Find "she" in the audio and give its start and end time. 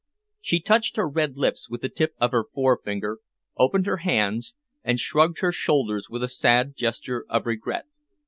0.39-0.59